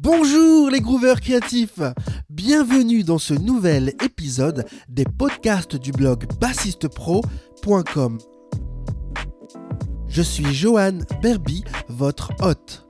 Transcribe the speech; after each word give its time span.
Bonjour 0.00 0.70
les 0.70 0.80
grooveurs 0.80 1.20
créatifs 1.20 1.80
Bienvenue 2.30 3.02
dans 3.02 3.18
ce 3.18 3.34
nouvel 3.34 3.88
épisode 4.04 4.64
des 4.88 5.04
podcasts 5.04 5.74
du 5.74 5.90
blog 5.90 6.24
bassistepro.com. 6.40 8.18
Je 10.06 10.22
suis 10.22 10.54
Johan 10.54 11.00
Berby, 11.20 11.64
votre 11.88 12.30
hôte. 12.40 12.86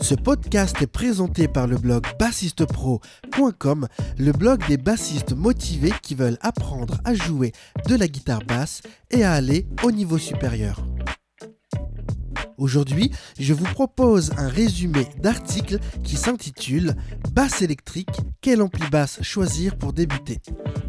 Ce 0.00 0.14
podcast 0.14 0.80
est 0.80 0.86
présenté 0.86 1.46
par 1.46 1.66
le 1.66 1.76
blog 1.76 2.06
bassistepro.com, 2.18 3.88
le 4.16 4.32
blog 4.32 4.66
des 4.66 4.78
bassistes 4.78 5.36
motivés 5.36 5.92
qui 6.02 6.14
veulent 6.14 6.38
apprendre 6.40 7.02
à 7.04 7.12
jouer 7.12 7.52
de 7.86 7.96
la 7.96 8.08
guitare 8.08 8.42
basse 8.48 8.80
et 9.10 9.24
à 9.24 9.32
aller 9.32 9.66
au 9.82 9.92
niveau 9.92 10.16
supérieur. 10.16 10.82
Aujourd'hui, 12.58 13.10
je 13.38 13.54
vous 13.54 13.64
propose 13.64 14.32
un 14.36 14.48
résumé 14.48 15.06
d'article 15.20 15.78
qui 16.02 16.16
s'intitule 16.16 16.94
Basse 17.32 17.62
électrique, 17.62 18.20
quel 18.40 18.62
ampli 18.62 18.88
basse 18.90 19.22
choisir 19.22 19.76
pour 19.76 19.92
débuter? 19.92 20.40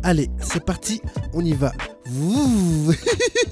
Allez, 0.03 0.29
c'est 0.41 0.65
parti, 0.65 1.01
on 1.33 1.43
y 1.43 1.53
va. 1.53 1.73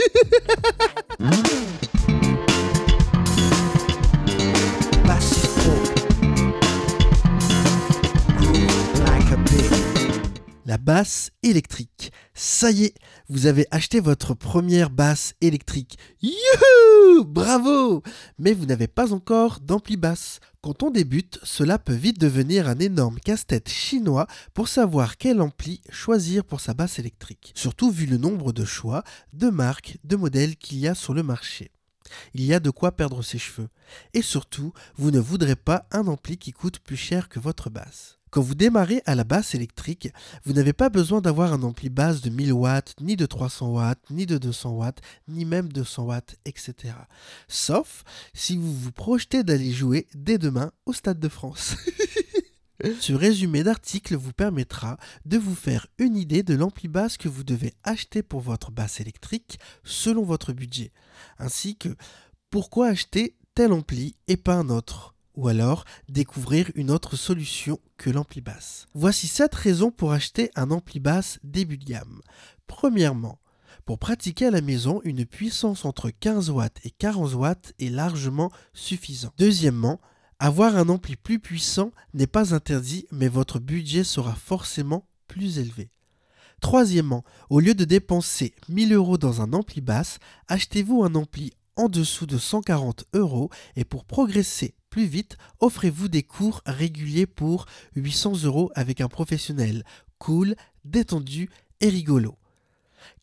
La 10.66 10.78
basse 10.78 11.32
électrique. 11.44 12.01
Ça 12.44 12.72
y 12.72 12.86
est, 12.86 12.96
vous 13.30 13.46
avez 13.46 13.68
acheté 13.70 14.00
votre 14.00 14.34
première 14.34 14.90
basse 14.90 15.36
électrique. 15.42 16.00
Youhou 16.24 17.24
Bravo 17.24 18.02
Mais 18.40 18.54
vous 18.54 18.66
n'avez 18.66 18.88
pas 18.88 19.14
encore 19.14 19.60
d'ampli 19.60 19.96
basse. 19.96 20.40
Quand 20.60 20.82
on 20.82 20.90
débute, 20.90 21.38
cela 21.44 21.78
peut 21.78 21.94
vite 21.94 22.20
devenir 22.20 22.68
un 22.68 22.80
énorme 22.80 23.20
casse-tête 23.20 23.70
chinois 23.70 24.26
pour 24.56 24.70
savoir 24.70 25.18
quel 25.18 25.40
ampli 25.40 25.82
choisir 25.92 26.44
pour 26.44 26.62
sa 26.62 26.74
basse 26.74 26.98
électrique. 26.98 27.52
Surtout 27.54 27.92
vu 27.92 28.08
le 28.08 28.18
nombre 28.18 28.54
de 28.54 28.66
choix, 28.66 29.04
de 29.34 29.52
marques, 29.52 30.00
de 30.04 30.16
modèles 30.16 30.56
qu'il 30.56 30.80
y 30.80 30.88
a 30.88 30.96
sur 30.96 31.14
le 31.14 31.22
marché. 31.22 31.70
Il 32.34 32.44
y 32.44 32.56
a 32.56 32.60
de 32.60 32.72
quoi 32.72 32.92
perdre 32.92 33.22
ses 33.22 33.38
cheveux. 33.38 33.70
Et 34.16 34.24
surtout, 34.24 34.74
vous 34.96 35.12
ne 35.12 35.20
voudrez 35.20 35.56
pas 35.56 35.86
un 35.92 36.08
ampli 36.08 36.40
qui 36.40 36.54
coûte 36.54 36.80
plus 36.80 36.98
cher 36.98 37.30
que 37.30 37.40
votre 37.40 37.70
basse. 37.70 38.18
Quand 38.32 38.42
vous 38.42 38.56
démarrez 38.56 39.02
à 39.06 39.14
la 39.14 39.26
basse 39.26 39.56
électrique, 39.56 40.08
vous 40.46 40.54
n'avez 40.54 40.72
pas 40.72 40.90
besoin 40.90 41.20
d'avoir 41.20 41.52
un 41.52 41.64
ampli 41.64 41.90
basse 41.90 42.22
de 42.22 42.30
1000 42.30 42.54
watts, 42.54 42.96
ni 43.02 43.18
de 43.18 43.26
300 43.26 43.68
watts, 43.74 44.10
ni 44.10 44.26
de 44.26 44.38
200 44.38 44.72
watts, 44.72 45.02
ni 45.28 45.44
même 45.44 45.68
200 45.68 46.04
watts, 46.06 46.38
etc. 46.46 46.96
Sauf 47.50 48.06
si 48.34 48.56
vous 48.56 48.74
vous 48.74 48.94
projetez 48.94 49.44
d'aller 49.44 49.74
jouer 49.74 50.08
dès 50.16 50.38
demain 50.38 50.72
au 50.86 50.94
Stade 50.94 51.20
de 51.20 51.28
France. 51.28 51.76
Ce 53.02 53.12
résumé 53.12 53.64
d'article 53.64 54.16
vous 54.16 54.32
permettra 54.32 54.98
de 55.26 55.38
vous 55.38 55.54
faire 55.54 55.88
une 55.98 56.16
idée 56.16 56.42
de 56.42 56.56
l'ampli 56.56 56.88
basse 56.88 57.18
que 57.18 57.28
vous 57.28 57.44
devez 57.44 57.74
acheter 57.84 58.24
pour 58.24 58.40
votre 58.40 58.72
basse 58.72 59.02
électrique 59.02 59.60
selon 59.84 60.24
votre 60.24 60.54
budget, 60.54 60.94
ainsi 61.38 61.76
que 61.76 61.90
pourquoi 62.50 62.88
acheter 62.88 63.36
tel 63.56 63.74
ampli 63.74 64.16
et 64.30 64.38
pas 64.38 64.56
un 64.56 64.70
autre? 64.70 65.16
Ou 65.42 65.48
alors 65.48 65.86
découvrir 66.08 66.70
une 66.76 66.92
autre 66.92 67.16
solution 67.16 67.80
que 67.98 68.12
l'ampli 68.12 68.42
basse. 68.42 68.86
Voici 68.94 69.26
7 69.26 69.54
raisons 69.56 69.90
pour 69.90 70.12
acheter 70.12 70.52
un 70.56 70.70
ampli 70.70 71.00
basse 71.00 71.40
début 71.44 71.80
de 71.80 71.86
gamme. 71.86 72.22
Premièrement, 72.68 73.40
pour 73.86 73.98
pratiquer 73.98 74.46
à 74.46 74.52
la 74.52 74.62
maison, 74.62 75.02
une 75.04 75.26
puissance 75.26 75.84
entre 75.84 76.12
15 76.12 76.52
watts 76.52 76.78
et 76.84 76.92
40 76.92 77.34
watts 77.34 77.74
est 77.80 77.90
largement 77.90 78.52
suffisant. 78.74 79.34
Deuxièmement, 79.40 80.00
avoir 80.38 80.76
un 80.76 80.90
ampli 80.90 81.16
plus 81.16 81.40
puissant 81.40 81.92
n'est 82.14 82.28
pas 82.28 82.54
interdit, 82.54 83.08
mais 83.12 83.28
votre 83.28 83.58
budget 83.58 84.04
sera 84.04 84.36
forcément 84.36 85.08
plus 85.28 85.58
élevé. 85.58 85.90
Troisièmement, 86.62 87.24
au 87.50 87.60
lieu 87.60 87.74
de 87.74 87.84
dépenser 87.84 88.54
1000 88.70 88.94
euros 88.94 89.18
dans 89.18 89.42
un 89.42 89.54
ampli 89.54 89.82
basse, 89.82 90.20
achetez-vous 90.48 91.04
un 91.04 91.16
ampli 91.16 91.52
en 91.82 91.90
dessous 91.90 92.28
de 92.28 92.38
140 92.38 93.06
euros 93.14 93.50
et 93.76 93.86
pour 93.86 94.06
progresser 94.06 94.76
plus 94.92 95.06
vite, 95.06 95.38
offrez-vous 95.60 96.10
des 96.10 96.22
cours 96.22 96.62
réguliers 96.68 97.26
pour 97.26 97.66
800 97.96 98.44
euros 98.44 98.72
avec 98.76 99.02
un 99.02 99.08
professionnel 99.08 99.84
cool, 100.20 100.56
détendu 100.86 101.50
et 101.80 101.90
rigolo. 101.90 102.38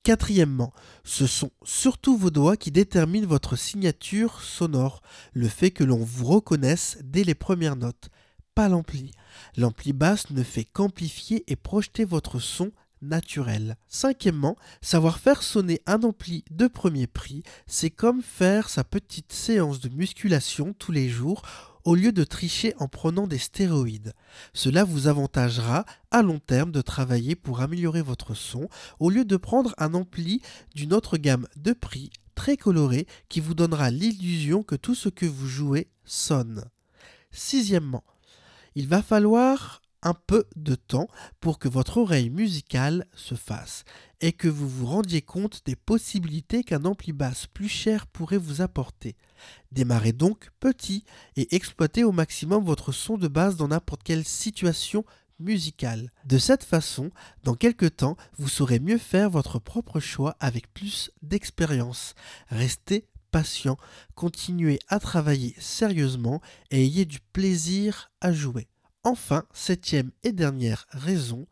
Quatrièmement, 0.02 0.72
ce 1.04 1.28
sont 1.28 1.52
surtout 1.62 2.16
vos 2.16 2.30
doigts 2.30 2.56
qui 2.56 2.72
déterminent 2.72 3.28
votre 3.28 3.54
signature 3.54 4.42
sonore, 4.42 5.02
le 5.34 5.46
fait 5.46 5.70
que 5.70 5.84
l'on 5.84 6.02
vous 6.02 6.26
reconnaisse 6.26 6.98
dès 7.04 7.22
les 7.22 7.36
premières 7.36 7.76
notes, 7.76 8.08
pas 8.56 8.68
l'ampli. 8.68 9.12
L'ampli 9.56 9.92
basse 9.92 10.30
ne 10.30 10.42
fait 10.42 10.64
qu'amplifier 10.64 11.44
et 11.46 11.54
projeter 11.54 12.04
votre 12.04 12.40
son 12.40 12.72
naturel. 13.02 13.76
Cinquièmement, 13.88 14.56
savoir 14.80 15.18
faire 15.18 15.42
sonner 15.42 15.80
un 15.86 16.02
ampli 16.02 16.44
de 16.50 16.66
premier 16.66 17.06
prix, 17.06 17.42
c'est 17.66 17.90
comme 17.90 18.22
faire 18.22 18.68
sa 18.68 18.84
petite 18.84 19.32
séance 19.32 19.80
de 19.80 19.88
musculation 19.88 20.74
tous 20.78 20.92
les 20.92 21.08
jours 21.08 21.42
au 21.84 21.94
lieu 21.94 22.12
de 22.12 22.24
tricher 22.24 22.74
en 22.78 22.88
prenant 22.88 23.26
des 23.26 23.38
stéroïdes. 23.38 24.12
Cela 24.52 24.84
vous 24.84 25.06
avantagera 25.06 25.86
à 26.10 26.22
long 26.22 26.38
terme 26.38 26.70
de 26.70 26.82
travailler 26.82 27.34
pour 27.34 27.60
améliorer 27.60 28.02
votre 28.02 28.34
son 28.34 28.68
au 28.98 29.08
lieu 29.08 29.24
de 29.24 29.36
prendre 29.36 29.74
un 29.78 29.94
ampli 29.94 30.42
d'une 30.74 30.92
autre 30.92 31.16
gamme 31.16 31.46
de 31.56 31.72
prix 31.72 32.10
très 32.34 32.56
coloré 32.56 33.06
qui 33.28 33.40
vous 33.40 33.54
donnera 33.54 33.90
l'illusion 33.90 34.62
que 34.62 34.76
tout 34.76 34.94
ce 34.94 35.08
que 35.08 35.26
vous 35.26 35.48
jouez 35.48 35.88
sonne. 36.04 36.64
Sixièmement, 37.30 38.04
il 38.74 38.86
va 38.86 39.02
falloir 39.02 39.80
un 40.02 40.14
peu 40.14 40.44
de 40.56 40.74
temps 40.74 41.08
pour 41.40 41.58
que 41.58 41.68
votre 41.68 41.98
oreille 41.98 42.30
musicale 42.30 43.06
se 43.14 43.34
fasse 43.34 43.84
et 44.20 44.32
que 44.32 44.48
vous 44.48 44.68
vous 44.68 44.86
rendiez 44.86 45.22
compte 45.22 45.62
des 45.66 45.76
possibilités 45.76 46.64
qu'un 46.64 46.84
ampli 46.84 47.12
basse 47.12 47.46
plus 47.46 47.68
cher 47.68 48.06
pourrait 48.06 48.38
vous 48.38 48.60
apporter. 48.60 49.16
Démarrez 49.72 50.12
donc 50.12 50.50
petit 50.60 51.04
et 51.36 51.54
exploitez 51.54 52.04
au 52.04 52.12
maximum 52.12 52.64
votre 52.64 52.92
son 52.92 53.16
de 53.16 53.28
base 53.28 53.56
dans 53.56 53.68
n'importe 53.68 54.02
quelle 54.02 54.24
situation 54.24 55.04
musicale. 55.38 56.10
De 56.24 56.38
cette 56.38 56.64
façon, 56.64 57.10
dans 57.44 57.54
quelques 57.54 57.96
temps, 57.96 58.16
vous 58.38 58.48
saurez 58.48 58.80
mieux 58.80 58.98
faire 58.98 59.30
votre 59.30 59.58
propre 59.58 60.00
choix 60.00 60.36
avec 60.40 60.72
plus 60.72 61.10
d'expérience. 61.22 62.14
Restez 62.48 63.06
patient, 63.30 63.76
continuez 64.14 64.78
à 64.88 64.98
travailler 64.98 65.54
sérieusement 65.58 66.40
et 66.70 66.82
ayez 66.84 67.04
du 67.04 67.20
plaisir 67.20 68.10
à 68.20 68.32
jouer. 68.32 68.68
Enfin, 69.08 69.44
septième 69.54 70.10
et 70.22 70.32
dernière 70.32 70.84
raison, 70.90 71.46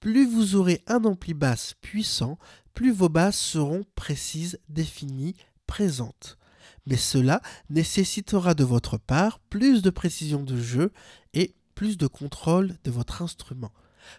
plus 0.00 0.28
vous 0.28 0.56
aurez 0.56 0.82
un 0.88 1.04
ampli 1.04 1.34
basse 1.34 1.74
puissant, 1.80 2.36
plus 2.74 2.90
vos 2.90 3.08
basses 3.08 3.38
seront 3.38 3.84
précises, 3.94 4.58
définies, 4.68 5.36
présentes. 5.68 6.36
Mais 6.84 6.96
cela 6.96 7.42
nécessitera 7.70 8.54
de 8.54 8.64
votre 8.64 8.98
part 8.98 9.38
plus 9.38 9.82
de 9.82 9.90
précision 9.90 10.42
de 10.42 10.60
jeu 10.60 10.92
et 11.32 11.54
plus 11.76 11.96
de 11.96 12.08
contrôle 12.08 12.74
de 12.82 12.90
votre 12.90 13.22
instrument. 13.22 13.70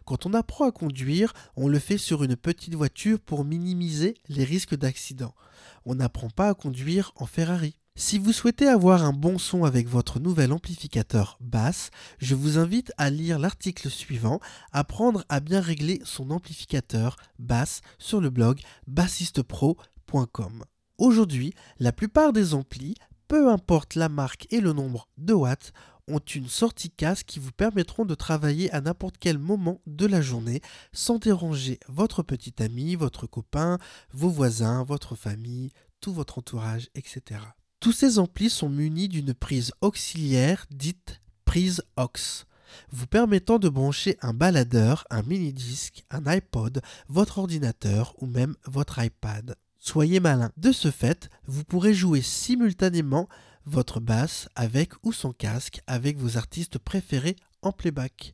Quand 0.05 0.25
on 0.25 0.33
apprend 0.33 0.65
à 0.65 0.71
conduire, 0.71 1.33
on 1.57 1.67
le 1.67 1.79
fait 1.79 1.97
sur 1.97 2.23
une 2.23 2.37
petite 2.37 2.75
voiture 2.75 3.19
pour 3.19 3.43
minimiser 3.43 4.13
les 4.29 4.45
risques 4.45 4.77
d'accident. 4.77 5.35
On 5.83 5.95
n'apprend 5.95 6.29
pas 6.29 6.47
à 6.47 6.53
conduire 6.53 7.11
en 7.17 7.25
Ferrari. 7.25 7.81
Si 7.99 8.19
vous 8.19 8.31
souhaitez 8.31 8.67
avoir 8.67 9.03
un 9.03 9.11
bon 9.11 9.39
son 9.39 9.63
avec 9.63 9.87
votre 9.87 10.19
nouvel 10.19 10.53
amplificateur 10.53 11.35
basse, 11.41 11.89
je 12.19 12.35
vous 12.35 12.59
invite 12.59 12.93
à 12.99 13.09
lire 13.09 13.39
l'article 13.39 13.89
suivant, 13.89 14.39
Apprendre 14.71 15.25
à 15.29 15.39
bien 15.39 15.61
régler 15.61 15.99
son 16.05 16.29
amplificateur 16.29 17.15
basse 17.39 17.81
sur 17.97 18.21
le 18.21 18.29
blog 18.29 18.61
bassistepro.com. 18.85 20.63
Aujourd'hui, 20.99 21.55
la 21.79 21.91
plupart 21.91 22.33
des 22.33 22.53
amplis, 22.53 22.93
peu 23.27 23.49
importe 23.49 23.95
la 23.95 24.09
marque 24.09 24.45
et 24.51 24.61
le 24.61 24.73
nombre 24.73 25.07
de 25.17 25.33
watts, 25.33 25.73
ont 26.07 26.19
une 26.19 26.49
sortie 26.49 26.91
casse 26.91 27.23
qui 27.23 27.39
vous 27.39 27.51
permettront 27.51 28.05
de 28.05 28.13
travailler 28.13 28.71
à 28.73 28.79
n'importe 28.79 29.15
quel 29.19 29.39
moment 29.39 29.81
de 29.88 30.05
la 30.05 30.21
journée 30.21 30.61
sans 30.93 31.17
déranger 31.17 31.79
votre 31.88 32.21
petit 32.21 32.61
ami, 32.61 32.95
votre 32.95 33.25
copain, 33.25 33.79
vos 34.13 34.29
voisins, 34.29 34.83
votre 34.83 35.15
famille, 35.15 35.71
tout 36.00 36.13
votre 36.13 36.38
entourage, 36.38 36.89
etc. 36.93 37.39
Tous 37.79 37.91
ces 37.91 38.18
amplis 38.18 38.50
sont 38.50 38.69
munis 38.69 39.07
d'une 39.07 39.33
prise 39.33 39.71
auxiliaire 39.81 40.65
dite 40.71 41.21
prise 41.45 41.83
aux, 41.95 42.45
vous 42.91 43.07
permettant 43.07 43.59
de 43.59 43.69
brancher 43.69 44.18
un 44.21 44.33
baladeur, 44.33 45.06
un 45.09 45.21
mini-disque, 45.21 46.03
un 46.09 46.25
iPod, 46.25 46.81
votre 47.07 47.38
ordinateur 47.38 48.15
ou 48.18 48.25
même 48.25 48.56
votre 48.65 49.01
iPad. 49.01 49.56
Soyez 49.77 50.19
malin. 50.19 50.51
De 50.57 50.71
ce 50.71 50.89
fait, 50.89 51.29
vous 51.45 51.63
pourrez 51.63 51.94
jouer 51.94 52.21
simultanément 52.21 53.29
votre 53.65 54.00
basse 54.00 54.50
avec 54.56 54.94
ou 55.03 55.13
sans 55.13 55.31
casque 55.31 55.81
avec 55.85 56.18
vos 56.18 56.38
artistes 56.38 56.79
préférés 56.79 57.35
en 57.62 57.71
playback. 57.71 58.33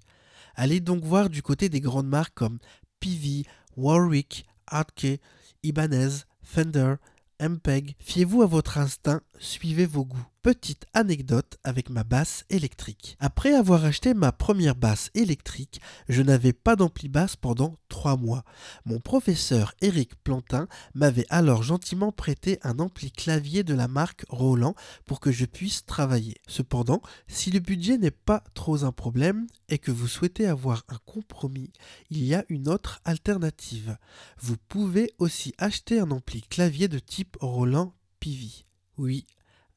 Allez 0.56 0.80
donc 0.80 1.04
voir 1.04 1.30
du 1.30 1.42
côté 1.42 1.68
des 1.68 1.81
grandes 1.81 2.07
marques 2.07 2.36
comme 2.36 2.60
PV, 3.00 3.45
Warwick, 3.75 4.45
Artke, 4.68 5.19
Ibanez, 5.63 6.24
Fender, 6.42 6.95
MPEG, 7.41 7.95
fiez-vous 8.00 8.41
à 8.41 8.45
votre 8.45 8.77
instinct, 8.77 9.21
suivez 9.39 9.85
vos 9.85 10.06
goûts. 10.06 10.32
Petite 10.44 10.88
anecdote 10.94 11.57
avec 11.63 11.90
ma 11.90 12.04
basse 12.04 12.44
électrique. 12.50 13.16
Après 13.22 13.54
avoir 13.54 13.86
acheté 13.86 14.13
ma 14.13 14.34
première 14.34 14.75
basse 14.75 15.10
électrique, 15.16 15.80
je 16.10 16.22
n'avais 16.22 16.51
pas 16.51 16.75
d'ampli 16.75 17.07
basse 17.07 17.38
pendant 17.38 17.78
trois 17.88 18.18
mois. 18.18 18.44
Mon 18.84 19.00
professeur 19.00 19.74
Eric 19.80 20.22
Plantin 20.22 20.68
m'avait 20.95 21.25
alors 21.30 21.63
gentiment 21.63 22.12
prêté 22.12 22.60
un 22.63 22.80
ampli 22.80 23.10
clavier 23.10 23.63
de 23.63 23.74
la 23.74 23.88
marque 23.88 24.25
Roland 24.28 24.75
pour 25.06 25.22
que 25.22 25.31
je 25.31 25.45
puisse 25.45 25.86
travailler. 25.86 26.36
Cependant, 26.50 27.01
si 27.30 27.50
le 27.50 27.62
budget 27.62 27.98
n'est 27.98 28.12
pas 28.12 28.44
trop 28.54 28.84
un 28.84 28.92
problème 28.92 29.48
et 29.69 29.78
que 29.78 29.92
vous 29.92 30.10
souhaitez 30.10 30.45
avoir 30.45 30.84
un 30.90 30.98
compromis, 31.06 31.72
il 32.10 32.22
y 32.22 32.36
a 32.36 32.44
une 32.50 32.68
autre 32.68 33.00
alternative. 33.06 33.98
Vous 34.42 34.57
pouvez 34.68 35.13
aussi 35.19 35.54
acheter 35.57 36.01
un 36.01 36.12
ampli 36.12 36.42
clavier 36.42 36.90
de 36.90 37.00
type 37.00 37.38
Roland 37.40 37.94
PV. 38.19 38.50
Oui, 38.98 39.25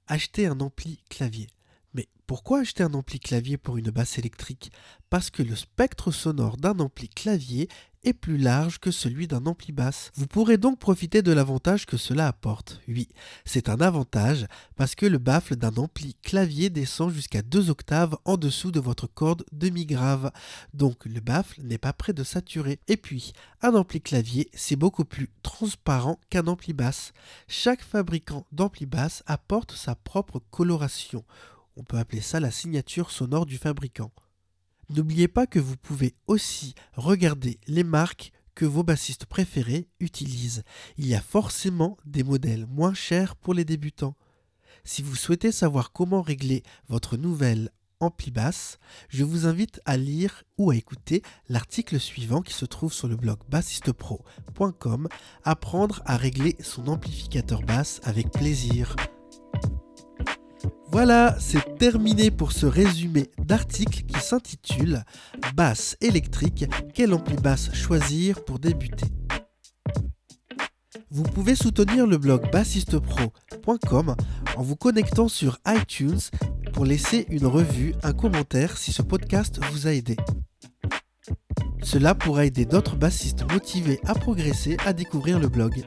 acheter 0.07 0.47
un 0.47 0.61
ampli 0.61 0.99
clavier. 1.09 1.49
Mais 1.95 2.09
pourquoi 2.27 2.61
acheter 2.61 2.83
un 2.83 2.95
ampli 2.95 3.21
clavier 3.21 3.57
pour 3.57 3.77
une 3.77 3.91
basse 3.91 4.19
électrique? 4.19 4.73
Parce 5.11 5.31
que 5.31 5.43
le 5.43 5.57
spectre 5.57 6.11
sonore 6.11 6.57
d'un 6.57 6.79
ampli 6.79 7.09
clavier 7.09 7.69
plus 8.13 8.39
large 8.39 8.79
que 8.79 8.91
celui 8.91 9.27
d'un 9.27 9.47
ampli 9.47 9.73
basse. 9.73 10.11
Vous 10.15 10.27
pourrez 10.27 10.59
donc 10.59 10.79
profiter 10.79 11.23
de 11.23 11.33
l'avantage 11.33 11.87
que 11.87 11.97
cela 11.97 12.29
apporte. 12.29 12.81
Oui, 12.89 13.09
c'est 13.45 13.69
un 13.69 13.81
avantage 13.81 14.47
parce 14.77 14.95
que 14.95 15.07
le 15.07 15.19
baffle 15.19 15.57
d'un 15.57 15.77
ampli 15.77 16.15
clavier 16.23 16.71
descend 16.71 17.11
jusqu'à 17.11 17.43
2 17.43 17.71
octaves 17.71 18.17
en 18.25 18.37
dessous 18.37 18.71
de 18.71 18.81
votre 18.81 19.07
corde 19.07 19.45
demi-grave. 19.53 20.31
Donc 20.75 21.05
le 21.05 21.21
baffle 21.21 21.63
n'est 21.63 21.79
pas 21.79 21.93
prêt 21.93 22.13
de 22.13 22.25
saturer. 22.25 22.79
Et 22.89 22.97
puis, 22.97 23.33
un 23.63 23.75
ampli 23.75 24.01
clavier, 24.01 24.51
c'est 24.55 24.77
beaucoup 24.77 25.05
plus 25.05 25.29
transparent 25.43 26.19
qu'un 26.31 26.47
ampli 26.47 26.73
basse. 26.73 27.13
Chaque 27.49 27.83
fabricant 27.83 28.47
d'ampli 28.53 28.87
basse 28.87 29.23
apporte 29.27 29.73
sa 29.73 29.95
propre 29.95 30.41
coloration. 30.51 31.25
On 31.77 31.85
peut 31.85 31.99
appeler 31.99 32.23
ça 32.23 32.41
la 32.41 32.51
signature 32.51 33.11
sonore 33.11 33.47
du 33.47 33.59
fabricant. 33.59 34.11
N'oubliez 34.91 35.29
pas 35.29 35.47
que 35.47 35.59
vous 35.59 35.77
pouvez 35.77 36.15
aussi 36.27 36.75
regarder 36.95 37.59
les 37.67 37.85
marques 37.85 38.33
que 38.55 38.65
vos 38.65 38.83
bassistes 38.83 39.27
préférés 39.27 39.89
utilisent. 40.01 40.65
Il 40.97 41.07
y 41.07 41.15
a 41.15 41.21
forcément 41.21 41.97
des 42.05 42.23
modèles 42.23 42.67
moins 42.67 42.95
chers 42.95 43.37
pour 43.37 43.55
les 43.55 43.65
débutants. 43.65 44.17
Si 44.85 45.03
vous 45.03 45.17
souhaitez 45.17 45.53
savoir 45.53 45.93
comment 45.93 46.23
régler 46.23 46.63
votre 46.89 47.17
nouvelle 47.17 47.71
ampli 48.01 48.31
basse, 48.31 48.79
je 49.09 49.25
vous 49.25 49.47
invite 49.47 49.81
à 49.85 49.97
lire 49.97 50.45
ou 50.59 50.71
à 50.71 50.77
écouter 50.77 51.23
l'article 51.49 51.99
suivant 51.99 52.43
qui 52.43 52.53
se 52.53 52.65
trouve 52.65 52.93
sur 52.93 53.09
le 53.09 53.17
blog 53.17 53.39
bassistepro.com 53.49 55.09
Apprendre 55.45 56.03
à 56.07 56.17
régler 56.17 56.57
son 56.61 56.89
amplificateur 56.89 57.63
basse 57.63 58.01
avec 58.05 58.31
plaisir. 58.31 58.95
Voilà, 60.91 61.37
c'est 61.39 61.79
terminé 61.79 62.31
pour 62.31 62.53
ce 62.53 62.67
résumé 62.67 63.31
d'article 63.39 64.03
qui 64.03 64.21
s'intitule 64.21 65.05
Basse 65.55 65.97
électrique, 66.01 66.65
quel 66.95 67.13
ampli 67.13 67.37
basse 67.37 67.73
choisir 67.75 68.45
pour 68.45 68.59
débuter? 68.59 69.07
Vous 71.11 71.23
pouvez 71.23 71.55
soutenir 71.55 72.07
le 72.07 72.19
blog 72.19 72.51
bassistepro.com 72.51 74.17
en 74.57 74.63
vous 74.63 74.77
connectant 74.77 75.29
sur 75.29 75.59
iTunes 75.67 76.21
pour 76.73 76.85
laisser 76.85 77.27
une 77.31 77.47
revue, 77.47 77.95
un 78.03 78.13
commentaire 78.13 78.77
si 78.77 78.93
ce 78.93 79.03
podcast 79.03 79.61
vous 79.71 79.87
a 79.87 79.93
aidé. 79.93 80.17
Cela 81.83 82.15
pourra 82.15 82.45
aider 82.45 82.65
d'autres 82.65 82.97
bassistes 82.97 83.51
motivés 83.53 84.01
à 84.05 84.15
progresser 84.15 84.77
à 84.85 84.93
découvrir 84.93 85.39
le 85.39 85.49
blog. 85.49 85.87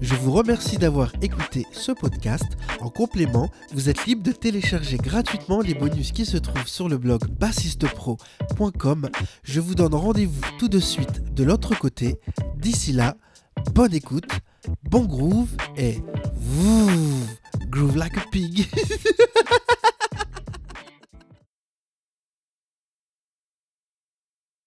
Je 0.00 0.14
vous 0.14 0.32
remercie 0.32 0.78
d'avoir 0.78 1.12
écouté 1.20 1.66
ce 1.72 1.92
podcast. 1.92 2.46
En 2.80 2.88
complément, 2.88 3.50
vous 3.72 3.90
êtes 3.90 4.06
libre 4.06 4.22
de 4.22 4.32
télécharger 4.32 4.96
gratuitement 4.96 5.60
les 5.60 5.74
bonus 5.74 6.12
qui 6.12 6.24
se 6.24 6.38
trouvent 6.38 6.66
sur 6.66 6.88
le 6.88 6.96
blog 6.96 7.26
bassistepro.com. 7.38 9.10
Je 9.42 9.60
vous 9.60 9.74
donne 9.74 9.94
rendez-vous 9.94 10.40
tout 10.58 10.68
de 10.68 10.80
suite 10.80 11.34
de 11.34 11.44
l'autre 11.44 11.78
côté. 11.78 12.18
D'ici 12.56 12.92
là, 12.92 13.16
bonne 13.74 13.94
écoute, 13.94 14.28
bon 14.84 15.04
groove 15.04 15.50
et 15.76 15.98
groove 17.68 17.96
like 17.96 18.16
a 18.16 18.24
pig. 18.30 18.66